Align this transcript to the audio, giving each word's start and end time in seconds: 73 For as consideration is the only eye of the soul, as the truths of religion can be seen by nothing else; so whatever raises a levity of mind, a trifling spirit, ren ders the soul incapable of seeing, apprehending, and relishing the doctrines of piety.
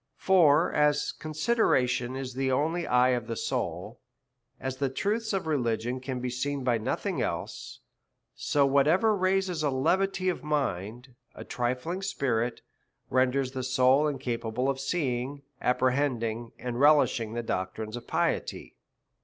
73 0.17 0.25
For 0.25 0.73
as 0.73 1.11
consideration 1.11 2.15
is 2.15 2.33
the 2.33 2.51
only 2.51 2.87
eye 2.87 3.09
of 3.09 3.27
the 3.27 3.35
soul, 3.35 3.99
as 4.59 4.77
the 4.77 4.89
truths 4.89 5.31
of 5.31 5.45
religion 5.45 5.99
can 5.99 6.19
be 6.19 6.31
seen 6.31 6.63
by 6.63 6.79
nothing 6.79 7.21
else; 7.21 7.81
so 8.33 8.65
whatever 8.65 9.15
raises 9.15 9.61
a 9.61 9.69
levity 9.69 10.27
of 10.27 10.43
mind, 10.43 11.13
a 11.35 11.43
trifling 11.43 12.01
spirit, 12.01 12.61
ren 13.11 13.29
ders 13.29 13.51
the 13.51 13.61
soul 13.61 14.07
incapable 14.07 14.69
of 14.71 14.79
seeing, 14.79 15.43
apprehending, 15.61 16.51
and 16.57 16.79
relishing 16.79 17.33
the 17.33 17.43
doctrines 17.43 17.95
of 17.95 18.07
piety. 18.07 18.77